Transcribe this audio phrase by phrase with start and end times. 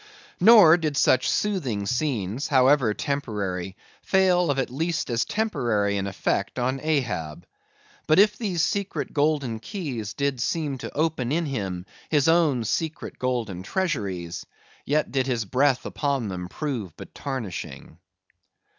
[0.39, 6.57] Nor did such soothing scenes, however temporary, fail of at least as temporary an effect
[6.57, 7.45] on Ahab.
[8.07, 13.19] But if these secret golden keys did seem to open in him his own secret
[13.19, 14.43] golden treasuries,
[14.85, 17.99] yet did his breath upon them prove but tarnishing.